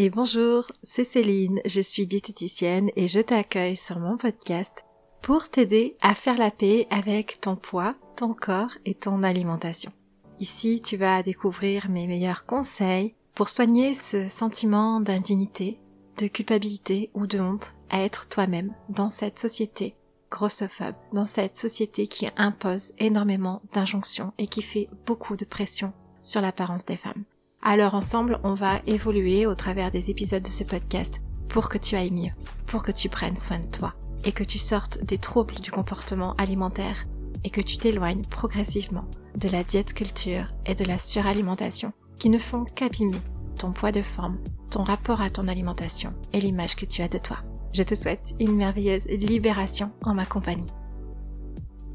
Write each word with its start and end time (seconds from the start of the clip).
Et 0.00 0.10
bonjour, 0.10 0.70
c'est 0.84 1.02
Céline, 1.02 1.60
je 1.64 1.80
suis 1.80 2.06
diététicienne 2.06 2.88
et 2.94 3.08
je 3.08 3.18
t'accueille 3.18 3.76
sur 3.76 3.98
mon 3.98 4.16
podcast 4.16 4.84
pour 5.22 5.48
t'aider 5.48 5.94
à 6.02 6.14
faire 6.14 6.38
la 6.38 6.52
paix 6.52 6.86
avec 6.88 7.40
ton 7.40 7.56
poids, 7.56 7.96
ton 8.14 8.32
corps 8.32 8.70
et 8.84 8.94
ton 8.94 9.24
alimentation. 9.24 9.90
Ici, 10.38 10.80
tu 10.80 10.96
vas 10.96 11.24
découvrir 11.24 11.88
mes 11.88 12.06
meilleurs 12.06 12.46
conseils 12.46 13.16
pour 13.34 13.48
soigner 13.48 13.92
ce 13.92 14.28
sentiment 14.28 15.00
d'indignité, 15.00 15.80
de 16.18 16.28
culpabilité 16.28 17.10
ou 17.14 17.26
de 17.26 17.40
honte 17.40 17.74
à 17.90 18.00
être 18.00 18.28
toi-même 18.28 18.72
dans 18.88 19.10
cette 19.10 19.40
société 19.40 19.96
grossophobe, 20.30 20.94
dans 21.12 21.26
cette 21.26 21.58
société 21.58 22.06
qui 22.06 22.28
impose 22.36 22.92
énormément 22.98 23.62
d'injonctions 23.72 24.32
et 24.38 24.46
qui 24.46 24.62
fait 24.62 24.86
beaucoup 25.06 25.34
de 25.34 25.44
pression 25.44 25.92
sur 26.22 26.40
l'apparence 26.40 26.86
des 26.86 26.96
femmes. 26.96 27.24
Alors 27.62 27.94
ensemble, 27.94 28.38
on 28.44 28.54
va 28.54 28.80
évoluer 28.86 29.46
au 29.46 29.54
travers 29.54 29.90
des 29.90 30.10
épisodes 30.10 30.42
de 30.42 30.50
ce 30.50 30.64
podcast 30.64 31.20
pour 31.48 31.68
que 31.68 31.78
tu 31.78 31.96
ailles 31.96 32.10
mieux, 32.10 32.32
pour 32.66 32.82
que 32.82 32.92
tu 32.92 33.08
prennes 33.08 33.36
soin 33.36 33.58
de 33.58 33.70
toi 33.70 33.94
et 34.24 34.32
que 34.32 34.44
tu 34.44 34.58
sortes 34.58 35.04
des 35.04 35.18
troubles 35.18 35.56
du 35.56 35.70
comportement 35.70 36.34
alimentaire 36.34 37.06
et 37.44 37.50
que 37.50 37.60
tu 37.60 37.76
t'éloignes 37.76 38.22
progressivement 38.22 39.04
de 39.36 39.48
la 39.48 39.64
diète 39.64 39.94
culture 39.94 40.46
et 40.66 40.74
de 40.74 40.84
la 40.84 40.98
suralimentation 40.98 41.92
qui 42.18 42.30
ne 42.30 42.38
font 42.38 42.64
qu'abîmer 42.64 43.20
ton 43.58 43.72
poids 43.72 43.92
de 43.92 44.02
forme, 44.02 44.38
ton 44.70 44.82
rapport 44.82 45.20
à 45.20 45.30
ton 45.30 45.48
alimentation 45.48 46.12
et 46.32 46.40
l'image 46.40 46.76
que 46.76 46.86
tu 46.86 47.02
as 47.02 47.08
de 47.08 47.18
toi. 47.18 47.38
Je 47.72 47.82
te 47.82 47.94
souhaite 47.94 48.34
une 48.40 48.56
merveilleuse 48.56 49.08
libération 49.08 49.90
en 50.02 50.14
ma 50.14 50.24
compagnie. 50.24 50.66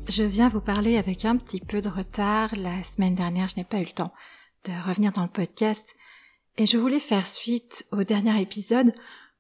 Je 0.09 0.23
viens 0.23 0.49
vous 0.49 0.62
parler 0.62 0.98
avec 0.98 1.26
un 1.26 1.38
petit 1.38 1.62
peu 1.62 1.82
de 1.82 1.90
retard. 1.90 2.49
La 2.55 2.84
semaine 2.84 3.16
dernière, 3.16 3.48
je 3.48 3.55
n'ai 3.57 3.63
pas 3.63 3.80
eu 3.80 3.85
le 3.85 3.91
temps 3.91 4.13
de 4.66 4.88
revenir 4.88 5.12
dans 5.12 5.23
le 5.23 5.30
podcast 5.30 5.95
et 6.58 6.66
je 6.66 6.77
voulais 6.77 6.99
faire 6.99 7.27
suite 7.27 7.85
au 7.91 8.04
dernier 8.04 8.40
épisode 8.41 8.94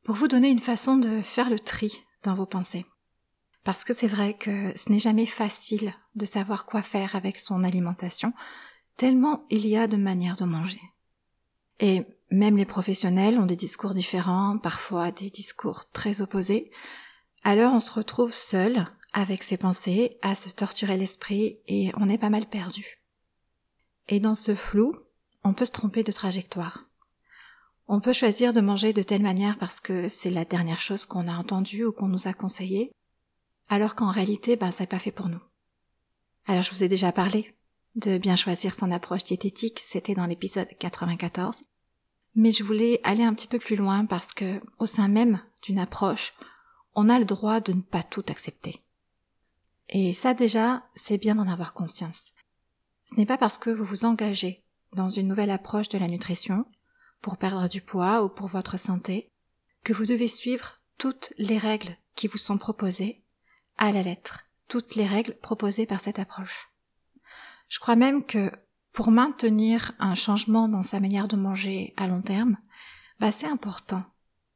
pour 0.03 0.15
vous 0.15 0.27
donner 0.27 0.49
une 0.49 0.59
façon 0.59 0.97
de 0.97 1.21
faire 1.21 1.49
le 1.49 1.59
tri 1.59 2.03
dans 2.23 2.33
vos 2.33 2.45
pensées. 2.45 2.85
Parce 3.63 3.83
que 3.83 3.93
c'est 3.93 4.07
vrai 4.07 4.33
que 4.33 4.73
ce 4.75 4.91
n'est 4.91 4.99
jamais 4.99 5.25
facile 5.25 5.93
de 6.15 6.25
savoir 6.25 6.65
quoi 6.65 6.81
faire 6.81 7.15
avec 7.15 7.39
son 7.39 7.63
alimentation, 7.63 8.33
tellement 8.97 9.45
il 9.49 9.67
y 9.67 9.77
a 9.77 9.87
de 9.87 9.95
manières 9.95 10.35
de 10.35 10.45
manger. 10.45 10.81
Et 11.79 12.03
même 12.29 12.57
les 12.57 12.65
professionnels 12.65 13.39
ont 13.39 13.45
des 13.45 13.55
discours 13.55 13.93
différents, 13.93 14.57
parfois 14.57 15.11
des 15.11 15.29
discours 15.29 15.89
très 15.91 16.21
opposés, 16.21 16.71
alors 17.43 17.73
on 17.73 17.79
se 17.79 17.91
retrouve 17.91 18.33
seul 18.33 18.87
avec 19.13 19.43
ses 19.43 19.57
pensées, 19.57 20.17
à 20.21 20.33
se 20.33 20.49
torturer 20.49 20.97
l'esprit 20.97 21.59
et 21.67 21.91
on 21.97 22.09
est 22.09 22.17
pas 22.17 22.29
mal 22.29 22.47
perdu. 22.47 22.99
Et 24.07 24.19
dans 24.19 24.35
ce 24.35 24.55
flou, 24.55 24.95
on 25.43 25.53
peut 25.53 25.65
se 25.65 25.71
tromper 25.71 26.03
de 26.03 26.11
trajectoire. 26.11 26.85
On 27.87 27.99
peut 27.99 28.13
choisir 28.13 28.53
de 28.53 28.61
manger 28.61 28.93
de 28.93 29.03
telle 29.03 29.23
manière 29.23 29.57
parce 29.57 29.79
que 29.79 30.07
c'est 30.07 30.29
la 30.29 30.45
dernière 30.45 30.79
chose 30.79 31.05
qu'on 31.05 31.27
a 31.27 31.35
entendue 31.35 31.85
ou 31.85 31.91
qu'on 31.91 32.07
nous 32.07 32.27
a 32.27 32.33
conseillé, 32.33 32.91
alors 33.69 33.95
qu'en 33.95 34.09
réalité, 34.09 34.55
ben, 34.55 34.71
c'est 34.71 34.87
pas 34.87 34.99
fait 34.99 35.11
pour 35.11 35.27
nous. 35.27 35.41
Alors, 36.45 36.63
je 36.63 36.71
vous 36.71 36.83
ai 36.83 36.87
déjà 36.87 37.11
parlé 37.11 37.53
de 37.95 38.17
bien 38.17 38.35
choisir 38.35 38.73
son 38.73 38.91
approche 38.91 39.23
diététique, 39.23 39.79
c'était 39.79 40.15
dans 40.15 40.25
l'épisode 40.25 40.67
94. 40.79 41.63
Mais 42.35 42.51
je 42.51 42.63
voulais 42.63 42.99
aller 43.03 43.23
un 43.23 43.33
petit 43.33 43.47
peu 43.47 43.59
plus 43.59 43.75
loin 43.75 44.05
parce 44.05 44.33
que, 44.33 44.59
au 44.79 44.85
sein 44.85 45.07
même 45.07 45.41
d'une 45.61 45.77
approche, 45.77 46.33
on 46.95 47.09
a 47.09 47.19
le 47.19 47.25
droit 47.25 47.59
de 47.59 47.73
ne 47.73 47.81
pas 47.81 48.03
tout 48.03 48.25
accepter. 48.29 48.81
Et 49.89 50.13
ça 50.13 50.33
déjà, 50.33 50.83
c'est 50.95 51.17
bien 51.17 51.35
d'en 51.35 51.47
avoir 51.47 51.73
conscience. 51.73 52.33
Ce 53.05 53.15
n'est 53.15 53.25
pas 53.25 53.37
parce 53.37 53.57
que 53.57 53.69
vous 53.69 53.85
vous 53.85 54.05
engagez 54.05 54.62
dans 54.95 55.09
une 55.09 55.27
nouvelle 55.27 55.51
approche 55.51 55.89
de 55.89 55.97
la 55.97 56.07
nutrition, 56.07 56.65
pour 57.21 57.37
perdre 57.37 57.67
du 57.67 57.81
poids 57.81 58.23
ou 58.23 58.29
pour 58.29 58.47
votre 58.47 58.77
santé, 58.77 59.31
que 59.83 59.93
vous 59.93 60.05
devez 60.05 60.27
suivre 60.27 60.79
toutes 60.97 61.33
les 61.37 61.57
règles 61.57 61.97
qui 62.15 62.27
vous 62.27 62.37
sont 62.37 62.57
proposées 62.57 63.23
à 63.77 63.91
la 63.91 64.03
lettre, 64.03 64.45
toutes 64.67 64.95
les 64.95 65.07
règles 65.07 65.35
proposées 65.41 65.85
par 65.85 65.99
cette 65.99 66.19
approche. 66.19 66.69
Je 67.69 67.79
crois 67.79 67.95
même 67.95 68.25
que 68.25 68.51
pour 68.91 69.09
maintenir 69.09 69.93
un 69.99 70.15
changement 70.15 70.67
dans 70.67 70.83
sa 70.83 70.99
manière 70.99 71.27
de 71.27 71.35
manger 71.35 71.93
à 71.97 72.07
long 72.07 72.21
terme, 72.21 72.57
bah 73.19 73.31
c'est 73.31 73.47
important 73.47 74.03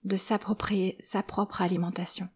de 0.03 0.15
s'approprier 0.15 0.95
sa 0.99 1.23
propre 1.23 1.61
alimentation. 1.61 2.29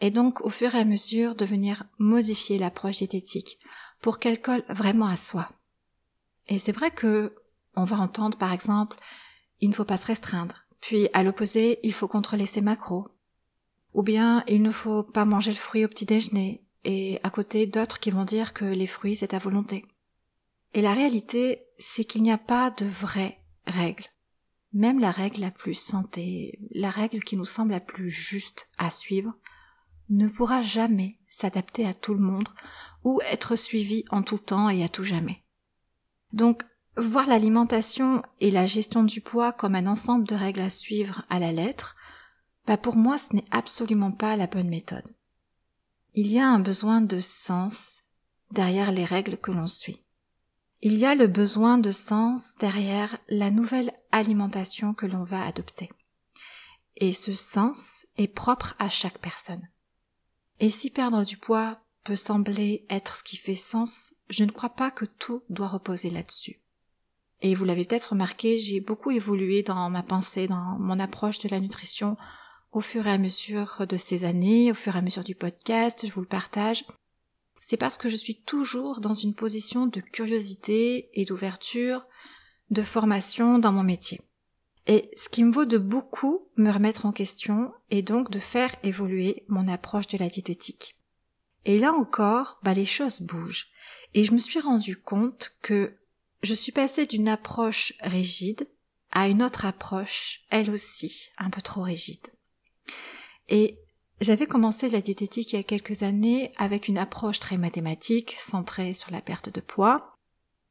Et 0.00 0.10
donc 0.10 0.40
au 0.42 0.50
fur 0.50 0.74
et 0.74 0.78
à 0.78 0.84
mesure 0.84 1.34
de 1.34 1.44
venir 1.44 1.84
modifier 1.98 2.58
l'approche 2.58 2.98
diététique 2.98 3.58
pour 4.00 4.18
qu'elle 4.18 4.40
colle 4.40 4.64
vraiment 4.68 5.08
à 5.08 5.16
soi. 5.16 5.50
Et 6.48 6.58
c'est 6.58 6.72
vrai 6.72 6.90
que 6.90 7.34
on 7.76 7.84
va 7.84 7.98
entendre 7.98 8.36
par 8.38 8.52
exemple 8.52 8.96
il 9.60 9.70
ne 9.70 9.74
faut 9.74 9.84
pas 9.84 9.96
se 9.96 10.06
restreindre, 10.06 10.64
puis 10.80 11.08
à 11.12 11.22
l'opposé 11.22 11.80
il 11.82 11.92
faut 11.92 12.08
contrôler 12.08 12.46
ses 12.46 12.60
macros, 12.60 13.08
ou 13.94 14.02
bien 14.02 14.44
il 14.46 14.62
ne 14.62 14.70
faut 14.70 15.02
pas 15.02 15.24
manger 15.24 15.50
le 15.50 15.56
fruit 15.56 15.84
au 15.84 15.88
petit 15.88 16.06
déjeuner, 16.06 16.64
et 16.84 17.18
à 17.22 17.30
côté 17.30 17.66
d'autres 17.66 17.98
qui 17.98 18.10
vont 18.10 18.24
dire 18.24 18.52
que 18.52 18.64
les 18.64 18.86
fruits 18.86 19.16
c'est 19.16 19.34
à 19.34 19.38
volonté. 19.38 19.84
Et 20.74 20.82
la 20.82 20.92
réalité, 20.92 21.64
c'est 21.78 22.04
qu'il 22.04 22.22
n'y 22.22 22.32
a 22.32 22.38
pas 22.38 22.70
de 22.70 22.84
vraies 22.84 23.38
règles. 23.66 24.04
Même 24.74 25.00
la 25.00 25.10
règle 25.10 25.40
la 25.40 25.50
plus 25.50 25.74
santé, 25.74 26.58
la 26.72 26.90
règle 26.90 27.22
qui 27.22 27.36
nous 27.36 27.46
semble 27.46 27.72
la 27.72 27.80
plus 27.80 28.10
juste 28.10 28.68
à 28.76 28.90
suivre, 28.90 29.32
ne 30.10 30.28
pourra 30.28 30.62
jamais 30.62 31.18
s'adapter 31.28 31.86
à 31.86 31.94
tout 31.94 32.14
le 32.14 32.20
monde 32.20 32.48
ou 33.02 33.20
être 33.32 33.56
suivie 33.56 34.04
en 34.10 34.22
tout 34.22 34.38
temps 34.38 34.68
et 34.68 34.84
à 34.84 34.88
tout 34.88 35.04
jamais. 35.04 35.42
Donc, 36.32 36.64
voir 36.96 37.26
l'alimentation 37.26 38.22
et 38.40 38.50
la 38.50 38.66
gestion 38.66 39.02
du 39.02 39.20
poids 39.20 39.52
comme 39.52 39.74
un 39.74 39.86
ensemble 39.86 40.26
de 40.26 40.34
règles 40.34 40.60
à 40.60 40.70
suivre 40.70 41.24
à 41.30 41.38
la 41.38 41.52
lettre, 41.52 41.96
bah 42.66 42.76
pour 42.76 42.96
moi 42.96 43.18
ce 43.18 43.34
n'est 43.34 43.46
absolument 43.50 44.12
pas 44.12 44.36
la 44.36 44.46
bonne 44.46 44.68
méthode. 44.68 45.08
Il 46.14 46.26
y 46.26 46.38
a 46.38 46.48
un 46.48 46.58
besoin 46.58 47.00
de 47.00 47.20
sens 47.20 48.02
derrière 48.50 48.92
les 48.92 49.04
règles 49.04 49.38
que 49.38 49.52
l'on 49.52 49.66
suit. 49.66 50.02
Il 50.80 50.96
y 50.96 51.04
a 51.04 51.14
le 51.14 51.26
besoin 51.26 51.78
de 51.78 51.90
sens 51.90 52.54
derrière 52.60 53.16
la 53.28 53.50
nouvelle 53.50 53.92
alimentation 54.12 54.94
que 54.94 55.06
l'on 55.06 55.24
va 55.24 55.44
adopter. 55.44 55.90
Et 56.96 57.12
ce 57.12 57.34
sens 57.34 58.06
est 58.16 58.28
propre 58.28 58.74
à 58.78 58.88
chaque 58.88 59.18
personne. 59.18 59.68
Et 60.60 60.70
si 60.70 60.90
perdre 60.90 61.24
du 61.24 61.36
poids 61.36 61.80
peut 62.08 62.16
sembler 62.16 62.86
être 62.88 63.16
ce 63.16 63.22
qui 63.22 63.36
fait 63.36 63.54
sens, 63.54 64.14
je 64.30 64.44
ne 64.44 64.50
crois 64.50 64.70
pas 64.70 64.90
que 64.90 65.04
tout 65.04 65.42
doit 65.50 65.68
reposer 65.68 66.08
là-dessus. 66.08 66.58
Et 67.42 67.54
vous 67.54 67.66
l'avez 67.66 67.84
peut-être 67.84 68.12
remarqué, 68.12 68.58
j'ai 68.58 68.80
beaucoup 68.80 69.10
évolué 69.10 69.62
dans 69.62 69.90
ma 69.90 70.02
pensée, 70.02 70.48
dans 70.48 70.78
mon 70.78 70.98
approche 71.00 71.38
de 71.38 71.50
la 71.50 71.60
nutrition 71.60 72.16
au 72.72 72.80
fur 72.80 73.06
et 73.06 73.10
à 73.10 73.18
mesure 73.18 73.84
de 73.86 73.98
ces 73.98 74.24
années, 74.24 74.70
au 74.70 74.74
fur 74.74 74.96
et 74.96 74.98
à 75.00 75.02
mesure 75.02 75.22
du 75.22 75.34
podcast, 75.34 76.06
je 76.06 76.10
vous 76.10 76.22
le 76.22 76.26
partage. 76.26 76.86
C'est 77.60 77.76
parce 77.76 77.98
que 77.98 78.08
je 78.08 78.16
suis 78.16 78.40
toujours 78.40 79.02
dans 79.02 79.12
une 79.12 79.34
position 79.34 79.86
de 79.86 80.00
curiosité 80.00 81.10
et 81.12 81.26
d'ouverture, 81.26 82.06
de 82.70 82.82
formation 82.82 83.58
dans 83.58 83.72
mon 83.72 83.84
métier. 83.84 84.18
Et 84.86 85.10
ce 85.14 85.28
qui 85.28 85.44
me 85.44 85.52
vaut 85.52 85.66
de 85.66 85.76
beaucoup 85.76 86.48
me 86.56 86.70
remettre 86.70 87.04
en 87.04 87.12
question 87.12 87.70
et 87.90 88.00
donc 88.00 88.30
de 88.30 88.38
faire 88.38 88.74
évoluer 88.82 89.44
mon 89.48 89.68
approche 89.68 90.06
de 90.06 90.16
la 90.16 90.30
diététique. 90.30 90.97
Et 91.64 91.78
là 91.78 91.92
encore, 91.92 92.58
bah, 92.62 92.74
les 92.74 92.86
choses 92.86 93.20
bougent. 93.20 93.68
Et 94.14 94.24
je 94.24 94.32
me 94.32 94.38
suis 94.38 94.60
rendu 94.60 94.96
compte 94.96 95.56
que 95.62 95.94
je 96.42 96.54
suis 96.54 96.72
passée 96.72 97.06
d'une 97.06 97.28
approche 97.28 97.92
rigide 98.00 98.68
à 99.10 99.28
une 99.28 99.42
autre 99.42 99.64
approche, 99.64 100.42
elle 100.50 100.70
aussi, 100.70 101.30
un 101.38 101.50
peu 101.50 101.62
trop 101.62 101.82
rigide. 101.82 102.26
Et 103.48 103.78
j'avais 104.20 104.46
commencé 104.46 104.88
la 104.88 105.00
diététique 105.00 105.52
il 105.52 105.56
y 105.56 105.60
a 105.60 105.64
quelques 105.64 106.02
années 106.02 106.52
avec 106.56 106.88
une 106.88 106.98
approche 106.98 107.40
très 107.40 107.56
mathématique, 107.56 108.36
centrée 108.38 108.92
sur 108.92 109.10
la 109.10 109.20
perte 109.20 109.48
de 109.48 109.60
poids, 109.60 110.14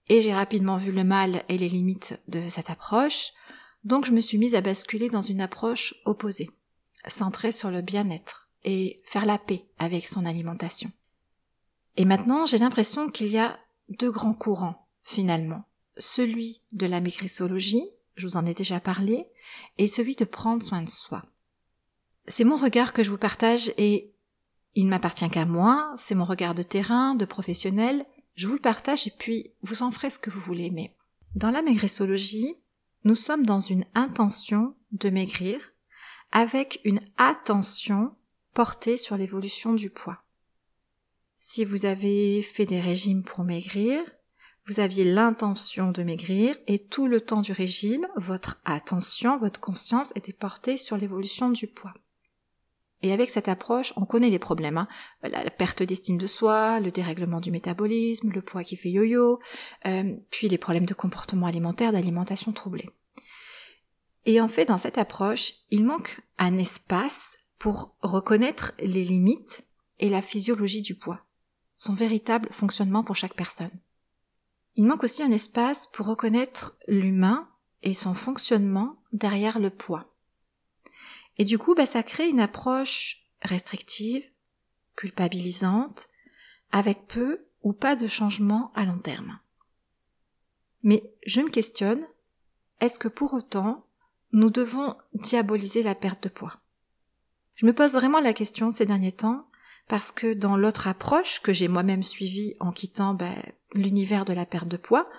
et 0.09 0.21
j'ai 0.21 0.33
rapidement 0.33 0.77
vu 0.77 0.91
le 0.91 1.03
mal 1.03 1.43
et 1.49 1.57
les 1.57 1.69
limites 1.69 2.19
de 2.27 2.47
cette 2.47 2.69
approche, 2.69 3.31
donc 3.83 4.05
je 4.05 4.11
me 4.11 4.19
suis 4.19 4.37
mise 4.37 4.55
à 4.55 4.61
basculer 4.61 5.09
dans 5.09 5.21
une 5.21 5.41
approche 5.41 5.95
opposée, 6.05 6.49
centrée 7.07 7.51
sur 7.51 7.71
le 7.71 7.81
bien-être, 7.81 8.46
et 8.63 9.01
faire 9.03 9.25
la 9.25 9.37
paix 9.37 9.65
avec 9.79 10.05
son 10.05 10.25
alimentation. 10.25 10.91
Et 11.95 12.05
maintenant, 12.05 12.45
j'ai 12.45 12.57
l'impression 12.57 13.09
qu'il 13.09 13.27
y 13.27 13.37
a 13.37 13.59
deux 13.89 14.11
grands 14.11 14.33
courants, 14.33 14.87
finalement. 15.03 15.65
Celui 15.97 16.61
de 16.71 16.85
la 16.85 17.01
maigrissologie, 17.01 17.89
je 18.15 18.27
vous 18.27 18.37
en 18.37 18.45
ai 18.45 18.53
déjà 18.53 18.79
parlé, 18.79 19.27
et 19.77 19.87
celui 19.87 20.15
de 20.15 20.25
prendre 20.25 20.63
soin 20.63 20.81
de 20.81 20.89
soi. 20.89 21.23
C'est 22.27 22.43
mon 22.43 22.57
regard 22.57 22.93
que 22.93 23.03
je 23.03 23.09
vous 23.09 23.17
partage 23.17 23.71
et 23.77 24.13
il 24.75 24.85
ne 24.85 24.89
m'appartient 24.89 25.29
qu'à 25.29 25.45
moi, 25.45 25.93
c'est 25.97 26.13
mon 26.13 26.25
regard 26.25 26.53
de 26.53 26.61
terrain, 26.61 27.15
de 27.15 27.25
professionnel, 27.25 28.05
je 28.35 28.45
vous 28.45 28.53
le 28.53 28.59
partage 28.59 29.07
et 29.07 29.13
puis 29.17 29.51
vous 29.63 29.81
en 29.81 29.91
ferez 29.91 30.11
ce 30.11 30.19
que 30.19 30.29
vous 30.29 30.39
voulez. 30.39 30.69
Mais 30.69 30.93
dans 31.33 31.49
la 31.49 31.63
maigrissologie, 31.63 32.55
nous 33.03 33.15
sommes 33.15 33.45
dans 33.45 33.59
une 33.59 33.85
intention 33.95 34.75
de 34.91 35.09
maigrir 35.09 35.59
avec 36.31 36.79
une 36.83 36.99
attention 37.17 38.13
porter 38.57 38.97
sur 38.97 39.17
l'évolution 39.17 39.75
du 39.75 39.91
poids. 39.91 40.23
Si 41.37 41.63
vous 41.63 41.85
avez 41.85 42.41
fait 42.41 42.65
des 42.65 42.79
régimes 42.79 43.21
pour 43.21 43.43
maigrir, 43.43 43.99
vous 44.65 44.79
aviez 44.79 45.03
l'intention 45.03 45.91
de 45.91 46.01
maigrir 46.01 46.57
et 46.65 46.79
tout 46.79 47.05
le 47.05 47.21
temps 47.21 47.41
du 47.41 47.51
régime, 47.51 48.07
votre 48.15 48.59
attention, 48.65 49.37
votre 49.37 49.59
conscience 49.59 50.11
était 50.15 50.33
portée 50.33 50.77
sur 50.77 50.97
l'évolution 50.97 51.51
du 51.51 51.67
poids. 51.67 51.93
Et 53.03 53.13
avec 53.13 53.29
cette 53.29 53.47
approche, 53.47 53.93
on 53.95 54.05
connaît 54.07 54.31
les 54.31 54.39
problèmes. 54.39 54.79
Hein. 54.79 54.87
La, 55.21 55.51
perte 55.51 55.83
d'estime 55.83 56.17
de 56.17 56.25
soi, 56.25 56.79
le 56.79 56.89
dérèglement 56.89 57.41
du 57.41 57.51
métabolisme, 57.51 58.31
le 58.31 58.41
poids 58.41 58.63
qui 58.63 58.75
fait 58.75 58.89
yo-yo, 58.89 59.39
euh, 59.85 60.15
puis 60.31 60.49
les 60.49 60.57
problèmes 60.57 60.87
de 60.87 60.95
comportement 60.95 61.45
alimentaire, 61.45 61.91
d'alimentation 61.91 62.53
troublée. 62.53 62.89
Et 64.25 64.41
en 64.41 64.47
fait, 64.47 64.65
dans 64.65 64.79
cette 64.79 64.97
approche, 64.97 65.53
il 65.69 65.85
manque 65.85 66.21
un 66.39 66.57
espace 66.57 67.37
pour 67.57 67.95
reconnaître 68.01 68.73
les 68.79 69.03
limites 69.03 69.67
et 69.99 70.09
la 70.09 70.21
physiologie 70.21 70.81
du 70.81 70.95
poids, 70.95 71.21
son 71.75 71.93
véritable 71.93 72.49
fonctionnement 72.51 73.03
pour 73.03 73.15
chaque 73.15 73.35
personne. 73.35 73.71
Il 74.75 74.85
manque 74.85 75.03
aussi 75.03 75.23
un 75.23 75.31
espace 75.31 75.87
pour 75.87 76.05
reconnaître 76.05 76.77
l'humain 76.87 77.49
et 77.81 77.93
son 77.93 78.13
fonctionnement 78.13 79.01
derrière 79.11 79.59
le 79.59 79.69
poids. 79.69 80.13
Et 81.37 81.45
du 81.45 81.57
coup, 81.57 81.75
bah, 81.75 81.85
ça 81.85 82.03
crée 82.03 82.29
une 82.29 82.39
approche 82.39 83.23
restrictive, 83.41 84.23
culpabilisante, 84.95 86.07
avec 86.71 87.07
peu 87.07 87.45
ou 87.63 87.73
pas 87.73 87.95
de 87.95 88.07
changement 88.07 88.71
à 88.75 88.85
long 88.85 88.99
terme. 88.99 89.39
Mais 90.83 91.11
je 91.25 91.41
me 91.41 91.49
questionne, 91.49 92.05
est-ce 92.79 92.99
que 92.99 93.07
pour 93.07 93.33
autant 93.33 93.85
nous 94.31 94.49
devons 94.49 94.95
diaboliser 95.13 95.83
la 95.83 95.95
perte 95.95 96.23
de 96.23 96.29
poids? 96.29 96.59
Je 97.57 97.65
me 97.65 97.73
pose 97.73 97.93
vraiment 97.93 98.19
la 98.19 98.33
question 98.33 98.69
ces 98.69 98.85
derniers 98.85 99.11
temps 99.11 99.47
parce 99.87 100.11
que 100.11 100.33
dans 100.33 100.57
l'autre 100.57 100.87
approche 100.87 101.41
que 101.41 101.53
j'ai 101.53 101.67
moi-même 101.67 102.03
suivie 102.03 102.55
en 102.59 102.71
quittant 102.71 103.15
ben, 103.15 103.35
l'univers 103.73 104.25
de 104.25 104.33
la 104.33 104.45
perte 104.45 104.67
de 104.67 104.77
poids, 104.77 105.09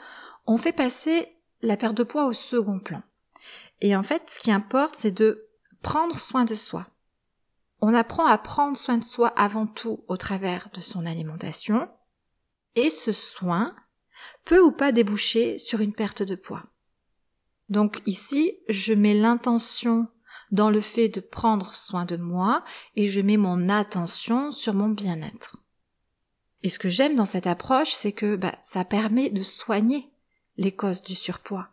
on 0.46 0.56
fait 0.56 0.72
passer 0.72 1.28
la 1.62 1.76
perte 1.76 1.96
de 1.96 2.04
poids 2.04 2.26
au 2.26 2.32
second 2.32 2.78
plan. 2.78 3.02
Et 3.80 3.96
en 3.96 4.04
fait, 4.04 4.30
ce 4.30 4.38
qui 4.38 4.52
importe, 4.52 4.94
c'est 4.94 5.16
de 5.16 5.48
prendre 5.82 6.18
soin 6.18 6.44
de 6.44 6.54
soi. 6.54 6.86
On 7.80 7.92
apprend 7.92 8.26
à 8.26 8.38
prendre 8.38 8.76
soin 8.76 8.98
de 8.98 9.04
soi 9.04 9.28
avant 9.28 9.66
tout 9.66 10.04
au 10.06 10.16
travers 10.16 10.68
de 10.74 10.80
son 10.80 11.06
alimentation, 11.06 11.88
et 12.76 12.90
ce 12.90 13.12
soin 13.12 13.74
peut 14.44 14.60
ou 14.60 14.70
pas 14.70 14.92
déboucher 14.92 15.58
sur 15.58 15.80
une 15.80 15.92
perte 15.92 16.22
de 16.22 16.36
poids. 16.36 16.64
Donc 17.68 18.00
ici, 18.06 18.58
je 18.68 18.92
mets 18.94 19.14
l'intention 19.14 20.06
dans 20.50 20.70
le 20.70 20.80
fait 20.80 21.08
de 21.08 21.20
prendre 21.20 21.74
soin 21.74 22.04
de 22.04 22.16
moi 22.16 22.64
et 22.96 23.06
je 23.06 23.20
mets 23.20 23.36
mon 23.36 23.68
attention 23.68 24.50
sur 24.50 24.74
mon 24.74 24.88
bien-être. 24.88 25.58
Et 26.62 26.68
ce 26.68 26.78
que 26.78 26.88
j'aime 26.88 27.14
dans 27.14 27.24
cette 27.24 27.46
approche, 27.46 27.92
c'est 27.92 28.12
que 28.12 28.36
bah, 28.36 28.56
ça 28.62 28.84
permet 28.84 29.30
de 29.30 29.42
soigner 29.42 30.10
les 30.56 30.72
causes 30.72 31.02
du 31.02 31.14
surpoids, 31.14 31.68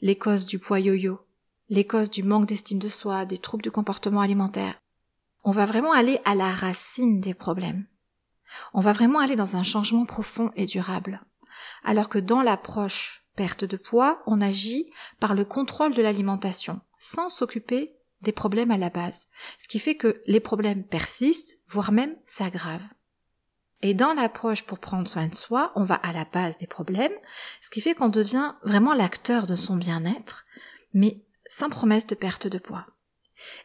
les 0.00 0.16
causes 0.16 0.46
du 0.46 0.58
poids 0.58 0.80
yo-yo, 0.80 1.20
les 1.68 1.86
causes 1.86 2.10
du 2.10 2.22
manque 2.22 2.46
d'estime 2.46 2.78
de 2.78 2.88
soi, 2.88 3.24
des 3.26 3.38
troubles 3.38 3.62
du 3.62 3.70
comportement 3.70 4.20
alimentaire. 4.20 4.80
On 5.44 5.52
va 5.52 5.66
vraiment 5.66 5.92
aller 5.92 6.20
à 6.24 6.34
la 6.34 6.52
racine 6.52 7.20
des 7.20 7.34
problèmes. 7.34 7.86
On 8.74 8.80
va 8.80 8.92
vraiment 8.92 9.20
aller 9.20 9.36
dans 9.36 9.56
un 9.56 9.62
changement 9.62 10.04
profond 10.04 10.50
et 10.56 10.66
durable. 10.66 11.22
Alors 11.84 12.08
que 12.08 12.18
dans 12.18 12.42
l'approche 12.42 13.24
perte 13.36 13.64
de 13.64 13.76
poids, 13.76 14.22
on 14.26 14.40
agit 14.40 14.90
par 15.18 15.34
le 15.34 15.44
contrôle 15.44 15.94
de 15.94 16.02
l'alimentation, 16.02 16.80
sans 16.98 17.28
s'occuper 17.28 17.94
des 18.22 18.32
problèmes 18.32 18.70
à 18.70 18.78
la 18.78 18.90
base, 18.90 19.28
ce 19.58 19.68
qui 19.68 19.78
fait 19.78 19.96
que 19.96 20.20
les 20.26 20.40
problèmes 20.40 20.84
persistent, 20.84 21.58
voire 21.68 21.92
même 21.92 22.16
s'aggravent. 22.26 22.88
Et 23.82 23.94
dans 23.94 24.12
l'approche 24.12 24.64
pour 24.64 24.78
prendre 24.78 25.08
soin 25.08 25.28
de 25.28 25.34
soi, 25.34 25.72
on 25.74 25.84
va 25.84 25.94
à 25.94 26.12
la 26.12 26.26
base 26.26 26.58
des 26.58 26.66
problèmes, 26.66 27.12
ce 27.60 27.70
qui 27.70 27.80
fait 27.80 27.94
qu'on 27.94 28.10
devient 28.10 28.54
vraiment 28.62 28.92
l'acteur 28.92 29.46
de 29.46 29.54
son 29.54 29.76
bien-être, 29.76 30.44
mais 30.92 31.24
sans 31.46 31.70
promesse 31.70 32.06
de 32.06 32.14
perte 32.14 32.46
de 32.46 32.58
poids. 32.58 32.86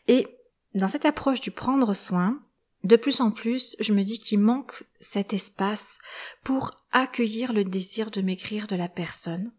Et 0.07 0.27
dans 0.73 0.87
cette 0.87 1.05
approche 1.05 1.41
du 1.41 1.51
prendre 1.51 1.93
soin, 1.93 2.39
de 2.83 2.95
plus 2.95 3.19
en 3.19 3.31
plus, 3.31 3.75
je 3.79 3.93
me 3.93 4.03
dis 4.03 4.19
qu'il 4.19 4.39
manque 4.39 4.83
cet 4.99 5.33
espace 5.33 5.99
pour 6.43 6.85
accueillir 6.91 7.51
le 7.51 7.65
désir 7.65 8.11
de 8.11 8.21
maigrir 8.21 8.67
de 8.67 8.75
la 8.75 8.87
personne, 8.87 9.51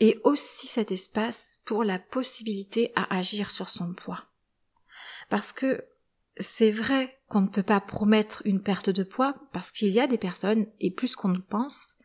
et 0.00 0.20
aussi 0.24 0.66
cet 0.66 0.92
espace 0.92 1.62
pour 1.64 1.84
la 1.84 1.98
possibilité 1.98 2.92
à 2.94 3.16
agir 3.16 3.50
sur 3.50 3.68
son 3.68 3.92
poids. 3.92 4.24
Parce 5.28 5.52
que 5.52 5.84
c'est 6.36 6.70
vrai 6.70 7.18
qu'on 7.28 7.42
ne 7.42 7.48
peut 7.48 7.62
pas 7.62 7.80
promettre 7.80 8.42
une 8.44 8.62
perte 8.62 8.90
de 8.90 9.02
poids 9.02 9.34
parce 9.52 9.70
qu'il 9.70 9.90
y 9.90 10.00
a 10.00 10.06
des 10.06 10.18
personnes, 10.18 10.66
et 10.80 10.90
plus 10.90 11.16
qu'on 11.16 11.28
nous 11.28 11.42
pense, 11.42 11.96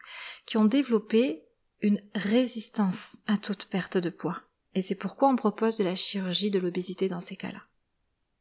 qui 0.45 0.57
ont 0.57 0.65
développé 0.65 1.43
une 1.81 2.01
résistance 2.15 3.17
à 3.27 3.37
toute 3.37 3.65
perte 3.65 3.97
de 3.97 4.09
poids. 4.09 4.41
Et 4.75 4.81
c'est 4.81 4.95
pourquoi 4.95 5.29
on 5.29 5.35
propose 5.35 5.77
de 5.77 5.83
la 5.83 5.95
chirurgie 5.95 6.49
de 6.49 6.59
l'obésité 6.59 7.07
dans 7.07 7.21
ces 7.21 7.35
cas-là. 7.35 7.61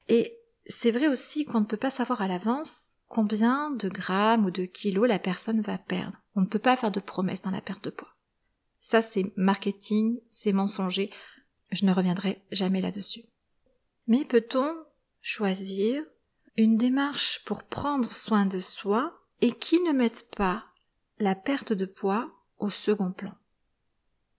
Et 0.09 0.39
c'est 0.67 0.91
vrai 0.91 1.09
aussi 1.09 1.45
qu'on 1.45 1.61
ne 1.61 1.67
peut 1.67 1.77
pas 1.77 1.91
savoir 1.91 2.23
à 2.23 2.29
l'avance 2.29 2.97
combien 3.09 3.71
de 3.71 3.89
grammes 3.89 4.47
ou 4.47 4.51
de 4.51 4.65
kilos 4.65 5.09
la 5.09 5.19
personne 5.19 5.61
va 5.61 5.77
perdre. 5.77 6.19
On 6.35 6.41
ne 6.41 6.47
peut 6.47 6.59
pas 6.59 6.77
faire 6.77 6.91
de 6.91 7.01
promesses 7.01 7.43
dans 7.43 7.51
la 7.51 7.61
perte 7.61 7.85
de 7.85 7.91
poids. 7.91 8.12
Ça, 8.83 9.01
c'est 9.01 9.33
marketing, 9.37 10.21
c'est 10.29 10.53
mensonger. 10.53 11.11
Je 11.71 11.87
ne 11.87 11.93
reviendrai 11.95 12.43
jamais 12.51 12.81
là-dessus. 12.81 13.23
Mais 14.09 14.25
peut-on 14.25 14.75
choisir 15.21 16.05
une 16.57 16.77
démarche 16.77 17.45
pour 17.45 17.63
prendre 17.63 18.13
soin 18.13 18.45
de 18.45 18.59
soi 18.59 19.25
et 19.41 19.53
qui 19.53 19.81
ne 19.83 19.93
mette 19.93 20.29
pas 20.37 20.65
la 21.19 21.37
perte 21.37 21.73
de 21.73 21.87
poids 21.87 22.31
au 22.59 22.71
second 22.71 23.13
plan? 23.13 23.33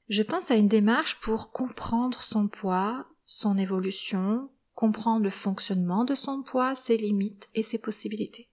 Je 0.09 0.23
pense 0.23 0.51
à 0.51 0.55
une 0.55 0.67
démarche 0.67 1.21
pour 1.21 1.53
comprendre 1.53 2.21
son 2.21 2.49
poids, 2.49 3.07
son 3.25 3.57
évolution, 3.57 4.51
comprendre 4.75 5.23
le 5.23 5.29
fonctionnement 5.29 6.03
de 6.03 6.15
son 6.15 6.43
poids, 6.43 6.75
ses 6.75 6.97
limites 6.97 7.49
et 7.55 7.63
ses 7.63 7.79
possibilités. 7.79 8.49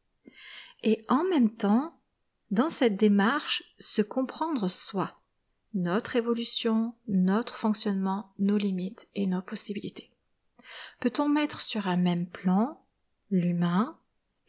Et 0.84 1.04
en 1.08 1.24
même 1.24 1.50
temps, 1.50 2.00
dans 2.52 2.68
cette 2.68 2.96
démarche, 2.96 3.64
se 3.80 4.02
comprendre 4.02 4.68
soi 4.68 5.19
notre 5.74 6.16
évolution, 6.16 6.94
notre 7.08 7.56
fonctionnement, 7.56 8.32
nos 8.38 8.56
limites 8.56 9.08
et 9.14 9.26
nos 9.26 9.42
possibilités. 9.42 10.10
Peut-on 11.00 11.28
mettre 11.28 11.60
sur 11.60 11.88
un 11.88 11.96
même 11.96 12.26
plan 12.26 12.84
l'humain 13.30 13.96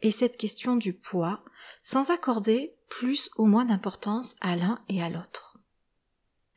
et 0.00 0.10
cette 0.10 0.36
question 0.36 0.76
du 0.76 0.92
poids 0.92 1.44
sans 1.80 2.10
accorder 2.10 2.74
plus 2.88 3.30
ou 3.38 3.46
moins 3.46 3.64
d'importance 3.64 4.36
à 4.40 4.56
l'un 4.56 4.80
et 4.88 5.02
à 5.02 5.08
l'autre? 5.08 5.58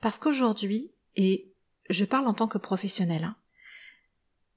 Parce 0.02 0.20
qu'aujourd'hui, 0.20 0.92
et 1.16 1.52
je 1.90 2.06
parle 2.06 2.28
en 2.28 2.34
tant 2.34 2.48
que 2.48 2.58
professionnel, 2.58 3.24
hein, 3.24 3.36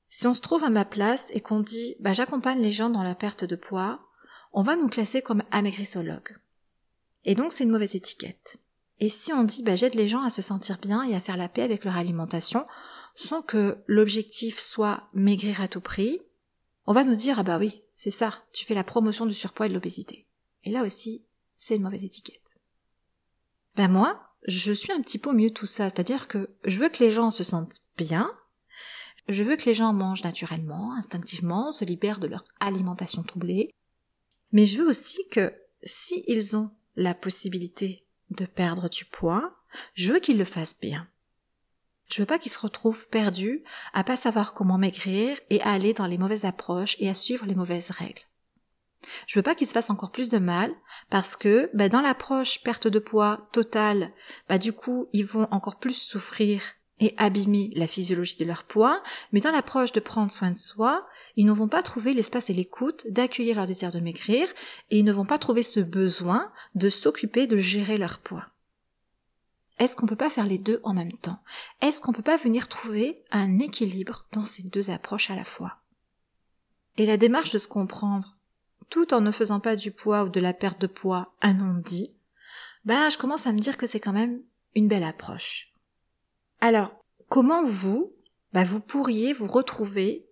si 0.09 0.27
on 0.27 0.35
se 0.35 0.41
trouve 0.41 0.65
à 0.65 0.71
ma 0.71 0.85
place 0.85 1.31
et 1.35 1.41
qu'on 1.41 1.61
dit 1.61 1.97
bah, 2.01 2.13
j'accompagne 2.13 2.61
les 2.61 2.73
gens 2.73 2.89
dans 2.89 3.03
la 3.03 3.15
perte 3.15 3.45
de 3.45 3.57
poids, 3.57 4.01
on 4.53 4.63
va 4.63 4.77
nous 4.77 4.89
classer 4.89 5.21
comme 5.21 5.43
amaigrissologue. 5.51 6.37
Et 7.25 7.35
donc 7.35 7.53
c'est 7.53 7.65
une 7.65 7.71
mauvaise 7.71 7.95
étiquette. 7.95 8.59
Et 9.01 9.09
si 9.09 9.33
on 9.33 9.45
dit 9.45 9.63
bah, 9.63 9.77
j'aide 9.77 9.95
les 9.95 10.09
gens 10.09 10.23
à 10.23 10.31
se 10.31 10.43
sentir 10.43 10.79
bien 10.79 11.03
et 11.03 11.15
à 11.15 11.21
faire 11.21 11.37
la 11.37 11.49
paix 11.49 11.63
avec 11.63 11.85
leur 11.85 11.97
alimentation, 11.97 12.67
sans 13.15 13.43
que 13.43 13.79
l'objectif 13.87 14.59
soit 14.59 15.09
maigrir 15.13 15.61
à 15.61 15.69
tout 15.69 15.81
prix, 15.81 16.21
on 16.87 16.93
va 16.93 17.05
nous 17.05 17.15
dire 17.15 17.39
ah 17.39 17.43
bah 17.43 17.59
oui, 17.59 17.83
c'est 17.97 18.11
ça, 18.11 18.45
tu 18.53 18.65
fais 18.65 18.75
la 18.75 18.85
promotion 18.85 19.27
du 19.27 19.35
surpoids 19.35 19.67
et 19.67 19.69
de 19.69 19.75
l'obésité. 19.75 20.27
Et 20.65 20.71
là 20.71 20.83
aussi, 20.83 21.25
c'est 21.57 21.77
une 21.77 21.83
mauvaise 21.83 22.05
étiquette. 22.05 22.55
Ben 23.77 23.89
moi, 23.89 24.35
je 24.47 24.73
suis 24.73 24.93
un 24.93 25.01
petit 25.01 25.19
peu 25.19 25.33
mieux 25.33 25.51
tout 25.51 25.67
ça, 25.67 25.89
c'est-à-dire 25.89 26.29
que 26.29 26.51
je 26.65 26.79
veux 26.79 26.89
que 26.89 27.03
les 27.03 27.11
gens 27.11 27.31
se 27.31 27.45
sentent 27.45 27.81
bien, 27.97 28.33
je 29.29 29.45
veux 29.45 29.57
que 29.57 29.67
les 29.67 29.75
gens 29.75 29.93
mangent 29.93 30.25
naturellement, 30.25 30.95
instinctivement, 30.95 31.71
se 31.71 31.85
libèrent 31.85 32.21
de 32.21 32.27
leur 32.27 32.45
alimentation 32.61 33.23
troublée, 33.23 33.75
mais 34.53 34.65
je 34.65 34.79
veux 34.79 34.89
aussi 34.89 35.19
que 35.29 35.53
si 35.83 36.25
ils 36.27 36.57
ont 36.57 36.71
la 36.97 37.15
possibilité 37.15 38.07
de 38.31 38.47
perdre 38.47 38.89
du 38.89 39.05
poids, 39.05 39.55
je 39.95 40.13
veux 40.13 40.21
qu'il 40.21 40.39
le 40.39 40.45
fasse 40.45 40.79
bien. 40.79 41.07
Je 42.11 42.23
veux 42.23 42.27
pas 42.27 42.39
qu'il 42.39 42.51
se 42.51 42.59
retrouve 42.59 43.09
perdu, 43.09 43.63
à 43.93 44.03
pas 44.03 44.17
savoir 44.17 44.55
comment 44.55 44.79
maigrir 44.79 45.39
et 45.51 45.61
à 45.61 45.73
aller 45.73 45.93
dans 45.93 46.07
les 46.07 46.19
mauvaises 46.19 46.47
approches 46.47 46.97
et 47.01 47.09
à 47.09 47.15
suivre 47.15 47.45
les 47.47 47.55
mauvaises 47.55 47.91
règles. 47.91 48.23
Je 49.27 49.39
veux 49.39 49.43
pas 49.43 49.55
qu'il 49.55 49.67
se 49.67 49.73
fasse 49.73 49.91
encore 49.91 50.11
plus 50.11 50.29
de 50.29 50.39
mal 50.39 50.75
parce 51.11 51.37
que 51.37 51.71
bah, 51.75 51.89
dans 51.89 52.01
l'approche 52.01 52.63
perte 52.63 52.89
de 52.89 52.99
poids 52.99 53.49
totale, 53.53 54.13
bah, 54.49 54.59
du 54.59 54.73
coup 54.73 55.09
ils 55.13 55.27
vont 55.27 55.47
encore 55.51 55.79
plus 55.79 55.95
souffrir 55.95 56.63
et 57.01 57.15
abîmer 57.17 57.71
la 57.77 57.87
physiologie 57.87 58.37
de 58.39 58.45
leur 58.45 58.65
poids, 58.65 59.03
mais 59.33 59.41
dans 59.41 59.53
l'approche 59.53 59.93
de 59.93 60.01
prendre 60.01 60.33
soin 60.33 60.51
de 60.51 60.57
soi, 60.57 61.07
ils 61.39 61.47
ne 61.47 61.53
vont 61.53 61.69
pas 61.69 61.85
trouver 61.85 62.15
l'espace 62.15 62.51
et 62.51 62.53
l'écoute 62.53 63.07
d'accueillir 63.11 63.55
leur 63.55 63.67
désir 63.67 63.93
de 63.93 64.01
maigrir, 64.01 64.49
et 64.91 64.99
ils 64.99 65.05
ne 65.05 65.13
vont 65.13 65.25
pas 65.25 65.39
trouver 65.39 65.63
ce 65.63 65.79
besoin 65.79 66.51
de 66.75 66.89
s'occuper 66.89 67.47
de 67.47 67.59
gérer 67.59 67.97
leur 67.97 68.19
poids. 68.19 68.47
Est-ce 69.79 69.95
qu'on 69.95 70.09
peut 70.09 70.17
pas 70.17 70.31
faire 70.31 70.47
les 70.47 70.59
deux 70.59 70.81
en 70.83 70.95
même 70.95 71.13
temps? 71.13 71.39
Est-ce 71.81 72.01
qu'on 72.01 72.13
peut 72.13 72.23
pas 72.23 72.39
venir 72.39 72.67
trouver 72.67 73.23
un 73.31 73.61
équilibre 73.61 74.27
dans 74.33 74.45
ces 74.45 74.65
deux 74.65 74.91
approches 74.91 75.31
à 75.31 75.37
la 75.37 75.45
fois? 75.45 75.77
Et 76.97 77.07
la 77.07 77.17
démarche 77.17 77.53
de 77.53 77.59
se 77.59 77.69
comprendre, 77.69 78.37
tout 78.91 79.15
en 79.15 79.21
ne 79.21 79.31
faisant 79.31 79.61
pas 79.61 79.77
du 79.77 79.93
poids 79.93 80.25
ou 80.25 80.31
de 80.31 80.41
la 80.41 80.53
perte 80.53 80.81
de 80.81 80.89
poids 80.89 81.37
un 81.41 81.55
non-dit, 81.55 82.17
bah, 82.85 83.11
je 83.11 83.17
commence 83.17 83.47
à 83.47 83.53
me 83.53 83.61
dire 83.61 83.77
que 83.77 83.87
c'est 83.87 84.01
quand 84.01 84.13
même 84.13 84.43
une 84.75 84.89
belle 84.89 85.05
approche. 85.05 85.73
Alors, 86.61 86.99
comment 87.29 87.63
vous, 87.63 88.13
bah, 88.53 88.65
vous 88.65 88.81
pourriez 88.81 89.33
vous 89.35 89.47
retrouver 89.47 90.28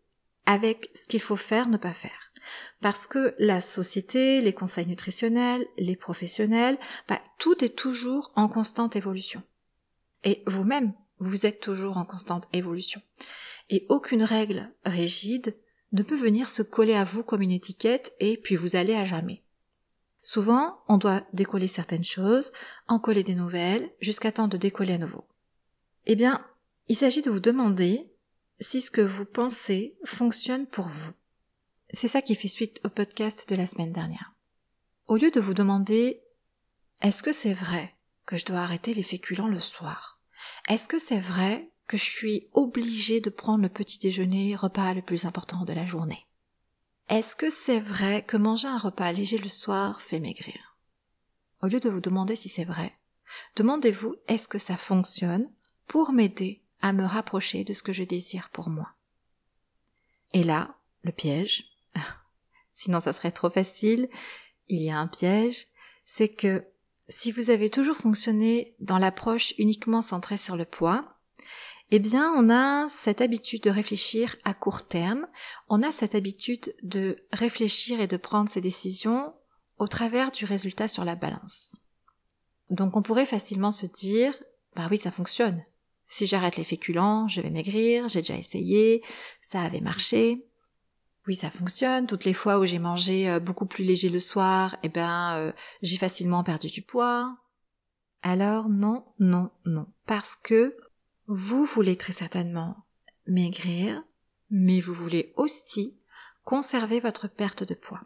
avec 0.47 0.91
ce 0.95 1.07
qu'il 1.07 1.21
faut 1.21 1.37
faire, 1.37 1.69
ne 1.69 1.77
pas 1.77 1.95
faire. 1.95 2.33
Parce 2.81 3.07
que 3.07 3.35
la 3.39 3.61
société, 3.61 4.41
les 4.41 4.53
conseils 4.53 4.87
nutritionnels, 4.87 5.67
les 5.77 5.97
professionnels, 5.97 6.79
bah, 7.09 7.21
tout 7.39 7.65
est 7.65 7.77
toujours 7.77 8.33
en 8.37 8.49
constante 8.49 8.97
évolution. 8.97 9.43
Et 10.25 10.43
vous-même, 10.47 10.93
vous 11.19 11.47
êtes 11.47 11.61
toujours 11.61 11.97
en 11.97 12.05
constante 12.05 12.45
évolution. 12.53 13.01
Et 13.71 13.87
aucune 13.89 14.23
règle 14.23 14.71
rigide 14.85 15.57
ne 15.93 16.03
peut 16.03 16.17
venir 16.17 16.49
se 16.49 16.63
coller 16.63 16.95
à 16.95 17.05
vous 17.05 17.23
comme 17.23 17.43
une 17.43 17.51
étiquette 17.51 18.13
et 18.21 18.37
puis 18.37 18.57
vous 18.57 18.77
allez 18.77 18.95
à 18.95 19.05
jamais. 19.05 19.43
Souvent, 20.23 20.81
on 20.89 20.99
doit 20.99 21.25
décoller 21.33 21.69
certaines 21.69 22.05
choses, 22.05 22.53
en 22.89 22.99
coller 22.99 23.23
des 23.23 23.37
nouvelles, 23.37 23.91
jusqu'à 24.01 24.33
temps 24.33 24.49
de 24.49 24.57
décoller 24.57 24.95
à 24.95 24.99
nouveau. 24.99 25.25
Eh 26.07 26.17
bien, 26.17 26.45
il 26.89 26.97
s'agit 26.97 27.23
de 27.23 27.31
vous 27.31 27.41
demander 27.41 28.11
si 28.61 28.81
ce 28.81 28.91
que 28.91 29.01
vous 29.01 29.25
pensez 29.25 29.97
fonctionne 30.05 30.67
pour 30.67 30.89
vous. 30.89 31.13
C'est 31.93 32.09
ça 32.09 32.23
qui 32.23 32.35
fait 32.35 32.49
suite 32.49 32.81
au 32.85 32.89
podcast 32.89 33.49
de 33.49 33.57
la 33.57 33.67
semaine 33.67 33.93
dernière. 33.93 34.33
Au 35.07 35.17
lieu 35.17 35.31
de 35.31 35.41
vous 35.41 35.55
demander 35.55 36.23
est-ce 37.03 37.23
que 37.23 37.33
c'est 37.33 37.53
vrai 37.53 37.95
que 38.25 38.37
je 38.37 38.45
dois 38.45 38.61
arrêter 38.61 38.95
les 38.95 39.03
féculents 39.03 39.49
le 39.49 39.61
soir? 39.61 40.21
Est-ce 40.69 40.89
que 40.89 40.99
c'est 40.99 41.21
vrai 41.21 41.71
que 41.87 41.97
je 41.97 42.05
suis 42.05 42.49
obligée 42.53 43.21
de 43.21 43.31
prendre 43.31 43.63
le 43.63 43.69
petit 43.69 43.99
déjeuner, 43.99 44.57
repas 44.57 44.95
le 44.95 45.03
plus 45.03 45.25
important 45.25 45.65
de 45.65 45.73
la 45.73 45.87
journée? 45.87 46.27
Est-ce 47.09 47.37
que 47.37 47.51
c'est 47.51 47.79
vrai 47.79 48.25
que 48.25 48.37
manger 48.37 48.67
un 48.67 48.79
repas 48.79 49.13
léger 49.13 49.39
le 49.39 49.49
soir 49.49 50.01
fait 50.01 50.19
maigrir? 50.19 50.77
Au 51.63 51.69
lieu 51.69 51.79
de 51.79 51.89
vous 51.89 52.01
demander 52.01 52.35
si 52.35 52.49
c'est 52.49 52.65
vrai, 52.65 52.99
demandez-vous 53.55 54.17
est-ce 54.27 54.49
que 54.49 54.59
ça 54.59 54.77
fonctionne 54.77 55.49
pour 55.87 56.13
m'aider 56.13 56.63
à 56.81 56.93
me 56.93 57.05
rapprocher 57.05 57.65
de 57.65 57.73
ce 57.73 57.83
que 57.83 57.93
je 57.93 58.05
désire 58.05 58.51
pour 58.51 58.69
moi. 58.69 58.91
Et 60.33 60.43
là, 60.43 60.77
le 61.03 61.13
piège, 61.13 61.65
sinon 62.73 63.01
ça 63.01 63.13
serait 63.13 63.33
trop 63.33 63.51
facile, 63.51 64.09
il 64.69 64.83
y 64.83 64.91
a 64.91 64.99
un 64.99 65.07
piège, 65.07 65.67
c'est 66.05 66.29
que 66.29 66.65
si 67.09 67.31
vous 67.31 67.51
avez 67.51 67.71
toujours 67.71 67.97
fonctionné 67.97 68.75
dans 68.81 68.99
l'approche 68.99 69.55
uniquement 69.59 70.03
centrée 70.03 70.37
sur 70.37 70.57
le 70.57 70.65
poids, 70.65 71.17
eh 71.93 72.01
bien, 72.01 72.33
on 72.37 72.51
a 72.51 72.89
cette 72.89 73.21
habitude 73.21 73.63
de 73.63 73.71
réfléchir 73.71 74.35
à 74.45 74.55
court 74.55 74.89
terme, 74.89 75.27
on 75.69 75.85
a 75.85 75.93
cette 75.93 76.17
habitude 76.17 76.75
de 76.83 77.25
réfléchir 77.33 78.01
et 78.01 78.09
de 78.09 78.17
prendre 78.17 78.51
ses 78.51 78.61
décisions 78.61 79.33
au 79.79 79.87
travers 79.87 80.33
du 80.33 80.45
résultat 80.45 80.89
sur 80.89 81.05
la 81.05 81.15
balance. 81.15 81.77
Donc 82.71 82.97
on 82.97 83.03
pourrait 83.03 83.27
facilement 83.27 83.71
se 83.71 83.87
dire, 83.87 84.35
bah 84.75 84.89
oui, 84.91 84.99
ça 84.99 85.13
fonctionne. 85.13 85.65
Si 86.09 86.27
j'arrête 86.27 86.57
les 86.57 86.65
féculents, 86.65 87.29
je 87.29 87.41
vais 87.41 87.51
maigrir, 87.51 88.09
j'ai 88.09 88.21
déjà 88.21 88.37
essayé, 88.37 89.03
ça 89.41 89.63
avait 89.63 89.81
marché. 89.81 90.47
Oui, 91.27 91.35
ça 91.35 91.51
fonctionne. 91.51 92.07
Toutes 92.07 92.25
les 92.25 92.35
fois 92.35 92.59
où 92.59 92.67
j'ai 92.67 92.79
mangé 92.79 93.29
euh, 93.29 93.41
beaucoup 93.41 93.67
plus 93.67 93.85
léger 93.85 94.09
le 94.09 94.21
soir, 94.21 94.77
eh 94.85 94.89
ben, 94.89 95.37
euh, 95.37 95.53
j'ai 95.83 95.97
facilement 95.97 96.45
perdu 96.45 96.69
du 96.69 96.83
poids. 96.83 97.37
Alors 98.23 98.69
non, 98.69 99.05
non, 99.19 99.51
non. 99.65 99.87
Parce 100.07 100.37
que 100.37 100.77
vous 101.27 101.65
voulez 101.65 101.97
très 101.97 102.13
certainement 102.13 102.87
maigrir, 103.27 104.03
mais 104.51 104.81
vous 104.81 104.95
voulez 104.95 105.33
aussi 105.37 105.99
conserver 106.45 107.01
votre 107.01 107.27
perte 107.27 107.65
de 107.65 107.75
poids. 107.75 108.03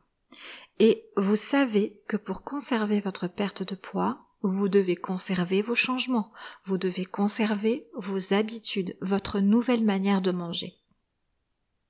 Et 0.79 1.05
vous 1.17 1.37
savez 1.37 2.03
que 2.09 2.17
pour 2.17 2.43
conserver 2.43 3.01
votre 3.01 3.29
perte 3.29 3.63
de 3.63 3.75
poids, 3.75 4.30
vous 4.43 4.69
devez 4.69 4.97
conserver 4.97 5.63
vos 5.63 5.75
changements, 5.75 6.31
vous 6.65 6.79
devez 6.79 7.05
conserver 7.05 7.87
vos 7.95 8.33
habitudes, 8.33 8.97
votre 9.01 9.41
nouvelle 9.41 9.85
manière 9.85 10.23
de 10.23 10.31
manger. 10.31 10.75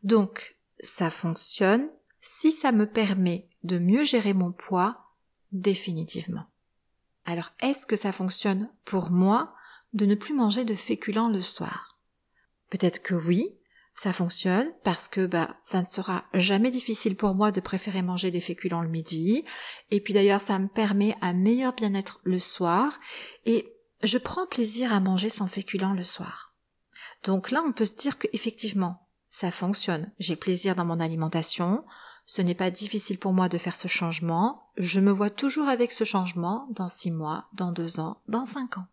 Donc, 0.02 0.57
ça 0.80 1.11
fonctionne 1.11 1.87
si 2.21 2.52
ça 2.52 2.73
me 2.73 2.87
permet 2.87 3.49
de 3.64 3.78
mieux 3.78 4.04
gérer 4.04 4.35
mon 4.35 4.52
poids 4.52 5.14
définitivement. 5.52 6.47
Alors, 7.25 7.52
est-ce 7.61 7.87
que 7.87 7.97
ça 7.97 8.12
fonctionne 8.12 8.71
pour 8.85 9.11
moi 9.11 9.54
de 9.92 10.07
ne 10.07 10.14
plus 10.14 10.35
manger 10.35 10.64
de 10.64 10.75
féculents 10.75 11.28
le 11.28 11.40
soir? 11.40 11.99
Peut-être 12.71 13.02
que 13.02 13.14
oui, 13.14 13.54
ça 14.00 14.14
fonctionne 14.14 14.73
parce 14.83 15.09
que 15.09 15.26
bah 15.26 15.57
ça 15.62 15.80
ne 15.80 15.85
sera 15.85 16.25
jamais 16.33 16.71
difficile 16.71 17.16
pour 17.16 17.35
moi 17.35 17.52
de 17.52 17.61
préférer 17.61 18.00
manger 18.00 18.30
des 18.30 18.40
féculents 18.40 18.80
le 18.80 18.88
midi. 18.88 19.45
Et 19.90 20.00
puis 20.00 20.14
d'ailleurs 20.14 20.40
ça 20.40 20.59
me 20.59 20.69
permet 20.69 21.14
un 21.21 21.35
meilleur 21.35 21.75
bien-être 21.75 22.19
le 22.25 22.38
soir. 22.38 22.99
Et 23.45 23.71
je 24.02 24.16
prends 24.16 24.47
plaisir 24.47 24.95
à 24.95 25.00
manger 25.00 25.28
sans 25.28 25.49
féculents 25.49 25.92
le 25.92 26.02
soir. 26.02 26.54
Donc 27.25 27.50
là 27.50 27.62
on 27.62 27.73
peut 27.73 27.85
se 27.85 27.95
dire 27.95 28.16
que 28.16 28.26
effectivement 28.33 29.07
ça 29.28 29.50
fonctionne, 29.50 30.11
j'ai 30.19 30.35
plaisir 30.35 30.75
dans 30.75 30.87
mon 30.87 30.99
alimentation, 30.99 31.85
ce 32.25 32.40
n'est 32.40 32.54
pas 32.54 32.71
difficile 32.71 33.19
pour 33.19 33.35
moi 33.35 33.50
de 33.50 33.59
faire 33.59 33.76
ce 33.76 33.87
changement, 33.87 34.62
je 34.78 34.99
me 35.00 35.11
vois 35.11 35.28
toujours 35.28 35.69
avec 35.69 35.92
ce 35.92 36.04
changement 36.04 36.69
dans 36.71 36.88
six 36.88 37.11
mois, 37.11 37.49
dans 37.52 37.71
deux 37.71 38.00
ans, 38.00 38.16
dans 38.28 38.47
cinq 38.47 38.78
ans. 38.78 38.87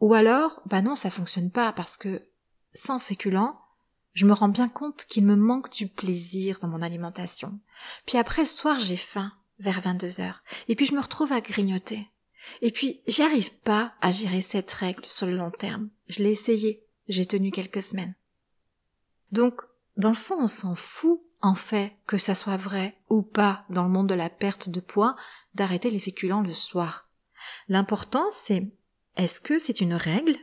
Ou 0.00 0.14
alors, 0.14 0.62
bah 0.64 0.80
non, 0.80 0.94
ça 0.94 1.10
fonctionne 1.10 1.50
pas 1.50 1.72
parce 1.72 1.98
que 1.98 2.22
sans 2.72 3.00
féculents, 3.00 3.60
je 4.14 4.26
me 4.26 4.32
rends 4.32 4.48
bien 4.48 4.68
compte 4.68 5.04
qu'il 5.04 5.24
me 5.24 5.36
manque 5.36 5.70
du 5.70 5.88
plaisir 5.88 6.58
dans 6.60 6.68
mon 6.68 6.82
alimentation. 6.82 7.60
Puis 8.06 8.18
après 8.18 8.42
le 8.42 8.48
soir, 8.48 8.80
j'ai 8.80 8.96
faim, 8.96 9.32
vers 9.58 9.80
22 9.80 10.20
heures, 10.20 10.42
et 10.68 10.74
puis 10.74 10.86
je 10.86 10.94
me 10.94 11.00
retrouve 11.00 11.32
à 11.32 11.40
grignoter. 11.40 12.08
Et 12.62 12.70
puis, 12.70 13.00
j'y 13.06 13.22
arrive 13.22 13.54
pas 13.56 13.92
à 14.00 14.12
gérer 14.12 14.40
cette 14.40 14.72
règle 14.72 15.04
sur 15.04 15.26
le 15.26 15.36
long 15.36 15.50
terme. 15.50 15.90
Je 16.08 16.22
l'ai 16.22 16.30
essayé, 16.30 16.84
j'ai 17.08 17.26
tenu 17.26 17.50
quelques 17.50 17.82
semaines. 17.82 18.14
Donc, 19.32 19.62
dans 19.96 20.08
le 20.08 20.14
fond, 20.14 20.36
on 20.38 20.48
s'en 20.48 20.74
fout, 20.74 21.20
en 21.40 21.54
fait, 21.54 21.92
que 22.06 22.18
ça 22.18 22.34
soit 22.34 22.56
vrai 22.56 22.96
ou 23.10 23.22
pas 23.22 23.64
dans 23.70 23.84
le 23.84 23.90
monde 23.90 24.08
de 24.08 24.14
la 24.14 24.30
perte 24.30 24.68
de 24.68 24.80
poids, 24.80 25.16
d'arrêter 25.54 25.90
les 25.90 25.98
féculents 25.98 26.42
le 26.42 26.52
soir. 26.52 27.08
L'important, 27.68 28.24
c'est, 28.30 28.70
est-ce 29.16 29.40
que 29.40 29.58
c'est 29.58 29.80
une 29.80 29.94
règle 29.94 30.36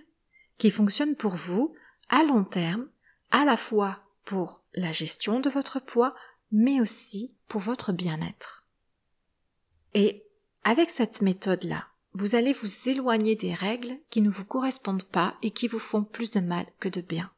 qui 0.57 0.71
fonctionne 0.71 1.15
pour 1.15 1.35
vous 1.35 1.75
à 2.09 2.23
long 2.23 2.43
terme 2.43 2.87
à 3.35 3.43
la 3.43 3.57
fois 3.57 3.99
pour 4.23 4.63
la 4.75 4.93
gestion 4.93 5.41
de 5.41 5.49
votre 5.49 5.81
poids, 5.81 6.15
mais 6.53 6.79
aussi 6.79 7.33
pour 7.49 7.59
votre 7.59 7.91
bien-être. 7.91 8.65
Et 9.93 10.23
avec 10.63 10.89
cette 10.89 11.21
méthode-là, 11.21 11.85
vous 12.13 12.35
allez 12.35 12.53
vous 12.53 12.87
éloigner 12.87 13.35
des 13.35 13.53
règles 13.53 13.99
qui 14.09 14.21
ne 14.21 14.29
vous 14.29 14.45
correspondent 14.45 15.03
pas 15.03 15.35
et 15.41 15.51
qui 15.51 15.67
vous 15.67 15.79
font 15.79 16.05
plus 16.05 16.31
de 16.31 16.39
mal 16.39 16.65
que 16.79 16.87
de 16.87 17.01
bien. 17.01 17.29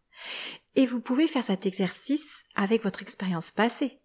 Et 0.75 0.85
vous 0.85 1.01
pouvez 1.01 1.25
faire 1.25 1.43
cet 1.43 1.65
exercice 1.65 2.43
avec 2.53 2.83
votre 2.83 3.01
expérience 3.01 3.49
passée. 3.49 3.97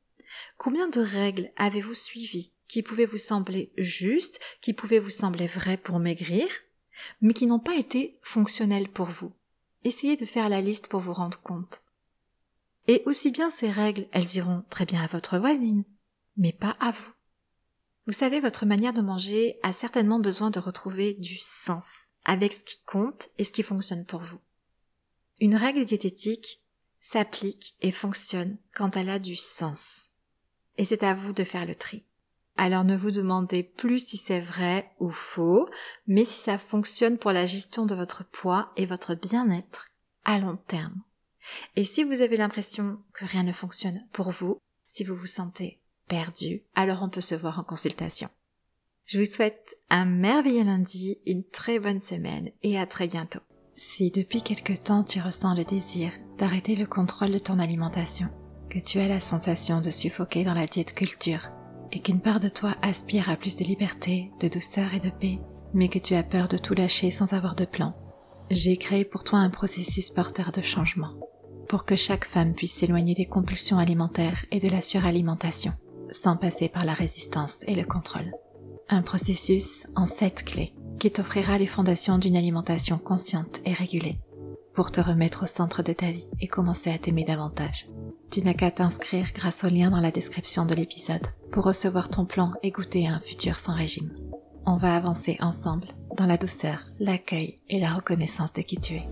Combien 0.56 0.88
de 0.88 1.02
règles 1.02 1.52
avez-vous 1.56 1.92
suivies 1.92 2.54
qui 2.68 2.82
pouvaient 2.82 3.04
vous 3.04 3.18
sembler 3.18 3.70
justes, 3.76 4.40
qui 4.62 4.72
pouvaient 4.72 4.98
vous 4.98 5.10
sembler 5.10 5.46
vraies 5.46 5.76
pour 5.76 5.98
maigrir, 5.98 6.48
mais 7.20 7.34
qui 7.34 7.46
n'ont 7.46 7.60
pas 7.60 7.76
été 7.76 8.18
fonctionnelles 8.22 8.88
pour 8.88 9.08
vous? 9.08 9.34
Essayez 9.84 10.16
de 10.16 10.24
faire 10.24 10.48
la 10.48 10.60
liste 10.60 10.86
pour 10.86 11.00
vous 11.00 11.12
rendre 11.12 11.40
compte. 11.42 11.81
Et 12.88 13.02
aussi 13.06 13.30
bien 13.30 13.50
ces 13.50 13.70
règles, 13.70 14.06
elles 14.12 14.36
iront 14.36 14.64
très 14.70 14.84
bien 14.84 15.02
à 15.02 15.06
votre 15.06 15.38
voisine, 15.38 15.84
mais 16.36 16.52
pas 16.52 16.76
à 16.80 16.90
vous. 16.90 17.12
Vous 18.06 18.12
savez, 18.12 18.40
votre 18.40 18.66
manière 18.66 18.92
de 18.92 19.00
manger 19.00 19.58
a 19.62 19.72
certainement 19.72 20.18
besoin 20.18 20.50
de 20.50 20.58
retrouver 20.58 21.14
du 21.14 21.36
sens 21.36 22.08
avec 22.24 22.52
ce 22.52 22.64
qui 22.64 22.80
compte 22.84 23.28
et 23.38 23.44
ce 23.44 23.52
qui 23.52 23.62
fonctionne 23.62 24.04
pour 24.04 24.20
vous. 24.20 24.40
Une 25.40 25.54
règle 25.54 25.84
diététique 25.84 26.60
s'applique 27.00 27.76
et 27.80 27.92
fonctionne 27.92 28.58
quand 28.74 28.96
elle 28.96 29.10
a 29.10 29.18
du 29.18 29.36
sens. 29.36 30.10
Et 30.78 30.84
c'est 30.84 31.02
à 31.02 31.14
vous 31.14 31.32
de 31.32 31.44
faire 31.44 31.66
le 31.66 31.74
tri. 31.74 32.04
Alors 32.56 32.84
ne 32.84 32.96
vous 32.96 33.10
demandez 33.10 33.62
plus 33.62 34.06
si 34.06 34.16
c'est 34.16 34.40
vrai 34.40 34.90
ou 35.00 35.10
faux, 35.10 35.68
mais 36.06 36.24
si 36.24 36.38
ça 36.38 36.58
fonctionne 36.58 37.18
pour 37.18 37.32
la 37.32 37.46
gestion 37.46 37.86
de 37.86 37.94
votre 37.94 38.24
poids 38.24 38.72
et 38.76 38.86
votre 38.86 39.14
bien-être 39.14 39.88
à 40.24 40.38
long 40.38 40.56
terme. 40.56 41.02
Et 41.76 41.84
si 41.84 42.04
vous 42.04 42.20
avez 42.20 42.36
l'impression 42.36 42.98
que 43.14 43.24
rien 43.24 43.42
ne 43.42 43.52
fonctionne 43.52 44.06
pour 44.12 44.30
vous, 44.30 44.58
si 44.86 45.04
vous 45.04 45.14
vous 45.14 45.26
sentez 45.26 45.80
perdu, 46.08 46.62
alors 46.74 47.02
on 47.02 47.08
peut 47.08 47.20
se 47.20 47.34
voir 47.34 47.58
en 47.58 47.64
consultation. 47.64 48.28
Je 49.06 49.18
vous 49.18 49.24
souhaite 49.24 49.76
un 49.90 50.04
merveilleux 50.04 50.64
lundi, 50.64 51.18
une 51.26 51.44
très 51.44 51.78
bonne 51.78 52.00
semaine 52.00 52.50
et 52.62 52.78
à 52.78 52.86
très 52.86 53.08
bientôt. 53.08 53.40
Si 53.74 54.10
depuis 54.10 54.42
quelque 54.42 54.74
temps 54.74 55.02
tu 55.02 55.20
ressens 55.20 55.54
le 55.54 55.64
désir 55.64 56.12
d'arrêter 56.38 56.76
le 56.76 56.86
contrôle 56.86 57.32
de 57.32 57.38
ton 57.38 57.58
alimentation, 57.58 58.28
que 58.70 58.78
tu 58.78 58.98
as 59.00 59.08
la 59.08 59.20
sensation 59.20 59.80
de 59.80 59.90
suffoquer 59.90 60.44
dans 60.44 60.54
la 60.54 60.66
diète 60.66 60.94
culture, 60.94 61.50
et 61.90 62.00
qu'une 62.00 62.20
part 62.20 62.40
de 62.40 62.48
toi 62.48 62.74
aspire 62.82 63.28
à 63.28 63.36
plus 63.36 63.56
de 63.56 63.64
liberté, 63.64 64.30
de 64.40 64.48
douceur 64.48 64.94
et 64.94 65.00
de 65.00 65.10
paix, 65.10 65.38
mais 65.74 65.88
que 65.88 65.98
tu 65.98 66.14
as 66.14 66.22
peur 66.22 66.48
de 66.48 66.58
tout 66.58 66.74
lâcher 66.74 67.10
sans 67.10 67.32
avoir 67.32 67.54
de 67.54 67.64
plan, 67.64 67.94
j'ai 68.50 68.76
créé 68.76 69.04
pour 69.04 69.24
toi 69.24 69.38
un 69.38 69.50
processus 69.50 70.10
porteur 70.10 70.52
de 70.52 70.62
changement 70.62 71.14
pour 71.68 71.84
que 71.84 71.96
chaque 71.96 72.24
femme 72.24 72.54
puisse 72.54 72.74
s'éloigner 72.74 73.14
des 73.14 73.26
compulsions 73.26 73.78
alimentaires 73.78 74.44
et 74.50 74.60
de 74.60 74.68
la 74.68 74.80
suralimentation, 74.80 75.72
sans 76.10 76.36
passer 76.36 76.68
par 76.68 76.84
la 76.84 76.94
résistance 76.94 77.62
et 77.66 77.74
le 77.74 77.84
contrôle. 77.84 78.32
Un 78.88 79.02
processus 79.02 79.86
en 79.96 80.06
7 80.06 80.44
clés 80.44 80.74
qui 80.98 81.10
t'offrira 81.10 81.58
les 81.58 81.66
fondations 81.66 82.18
d'une 82.18 82.36
alimentation 82.36 82.98
consciente 82.98 83.60
et 83.64 83.72
régulée 83.72 84.18
pour 84.74 84.90
te 84.90 85.00
remettre 85.00 85.44
au 85.44 85.46
centre 85.46 85.82
de 85.82 85.92
ta 85.92 86.10
vie 86.10 86.28
et 86.40 86.48
commencer 86.48 86.90
à 86.90 86.98
t'aimer 86.98 87.24
davantage. 87.24 87.88
Tu 88.30 88.42
n'as 88.42 88.54
qu'à 88.54 88.70
t'inscrire 88.70 89.32
grâce 89.34 89.64
au 89.64 89.68
lien 89.68 89.90
dans 89.90 90.00
la 90.00 90.10
description 90.10 90.64
de 90.64 90.74
l'épisode 90.74 91.26
pour 91.50 91.64
recevoir 91.64 92.08
ton 92.08 92.24
plan 92.24 92.52
et 92.62 92.70
goûter 92.70 93.06
à 93.06 93.12
un 93.12 93.20
futur 93.20 93.58
sans 93.58 93.74
régime. 93.74 94.10
On 94.64 94.76
va 94.76 94.96
avancer 94.96 95.36
ensemble 95.40 95.88
dans 96.16 96.26
la 96.26 96.38
douceur, 96.38 96.78
l'accueil 96.98 97.58
et 97.68 97.80
la 97.80 97.92
reconnaissance 97.92 98.52
de 98.52 98.62
qui 98.62 98.78
tu 98.78 98.94
es. 98.94 99.08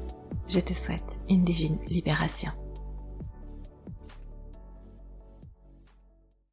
Je 0.53 0.59
te 0.59 0.75
souhaite 0.75 1.21
une 1.29 1.45
divine 1.45 1.79
libération. 1.87 2.51